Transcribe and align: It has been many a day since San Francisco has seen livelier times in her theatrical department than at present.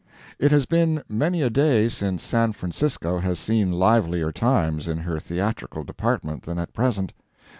It 0.39 0.49
has 0.49 0.65
been 0.65 1.03
many 1.07 1.43
a 1.43 1.51
day 1.51 1.87
since 1.87 2.23
San 2.23 2.53
Francisco 2.53 3.19
has 3.19 3.37
seen 3.37 3.71
livelier 3.71 4.31
times 4.31 4.87
in 4.87 4.97
her 4.97 5.19
theatrical 5.19 5.83
department 5.83 6.41
than 6.41 6.57
at 6.57 6.73
present. 6.73 7.13